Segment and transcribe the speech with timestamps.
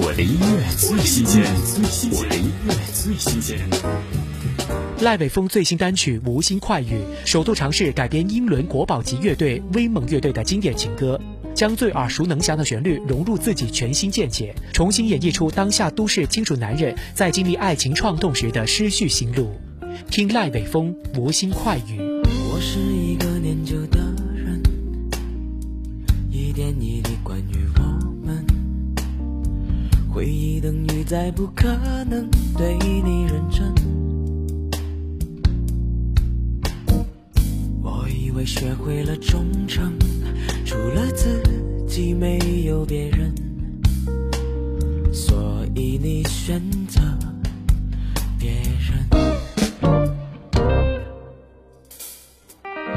[0.00, 1.42] 我的音乐最新鲜，
[2.12, 3.58] 我的音乐最新鲜。
[5.00, 6.94] 赖伟峰最新单曲《无心快语》
[7.26, 11.20] 首度尝试改编英伦国宝级乐队威猛乐队的经典情歌，
[11.52, 19.50] 将最耳熟能详的旋律融入自己全新见解，重新演绎出当下都市金属男人在经历爱情创动时的失序心路。
[20.08, 22.00] 听赖伟峰《无心快语》。
[22.52, 23.98] 我是一个念旧的
[24.32, 24.62] 人，
[26.30, 27.82] 一点一滴关于我
[28.24, 28.46] 们，
[30.18, 31.68] 回忆等于再不可
[32.06, 33.72] 能对你认真。
[37.80, 39.96] 我以为学会了忠诚，
[40.64, 41.40] 除了自
[41.86, 43.32] 己没有别人，
[45.12, 47.00] 所以你选择
[48.40, 49.06] 别人。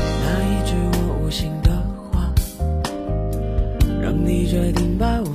[0.00, 1.72] 那一句我无心的
[2.12, 2.32] 话，
[4.00, 5.26] 让你决定把我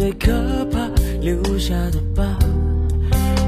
[0.00, 0.32] 最可
[0.72, 0.88] 怕，
[1.20, 2.24] 留下的疤，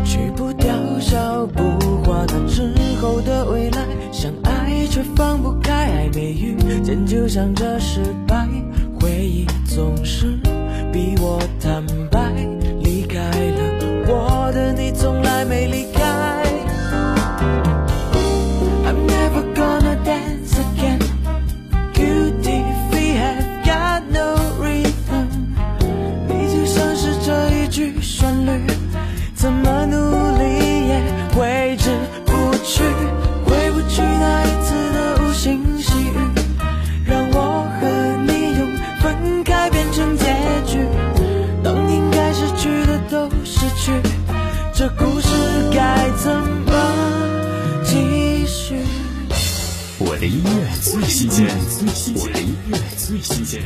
[0.04, 0.68] 去不掉，
[1.00, 1.62] 消不
[2.04, 2.26] 化。
[2.28, 6.54] 那之后的未来，想爱却放不开，爱没遇
[6.84, 8.46] 见就想着失败，
[9.00, 10.38] 回忆总是
[43.84, 43.90] 去，
[44.72, 45.28] 这故事
[45.74, 46.72] 该怎么
[47.84, 48.76] 继续？
[49.98, 51.48] 我的音乐最新鲜，
[52.14, 53.60] 我的音乐最新鲜。